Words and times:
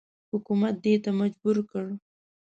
حکومت 0.31 0.75
دې 0.83 0.93
ته 1.03 1.11
مجبور 1.21 1.57
کړ. 1.69 1.85